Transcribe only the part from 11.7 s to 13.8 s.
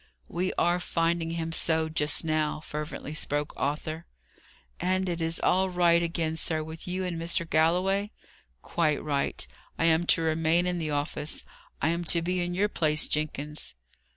I am to be in your place, Jenkins."